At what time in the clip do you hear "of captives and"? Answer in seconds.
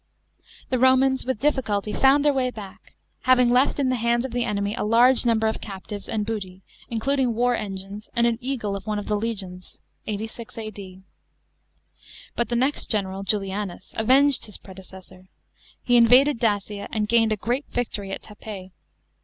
5.45-6.25